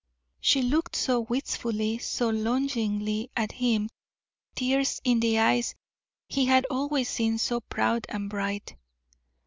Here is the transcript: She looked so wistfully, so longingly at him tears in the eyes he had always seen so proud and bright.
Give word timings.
She 0.39 0.63
looked 0.63 0.95
so 0.95 1.19
wistfully, 1.19 1.99
so 1.99 2.31
longingly 2.31 3.29
at 3.37 3.51
him 3.51 3.87
tears 4.55 4.99
in 5.03 5.19
the 5.19 5.37
eyes 5.37 5.75
he 6.27 6.45
had 6.47 6.65
always 6.71 7.07
seen 7.07 7.37
so 7.37 7.59
proud 7.59 8.07
and 8.09 8.27
bright. 8.27 8.75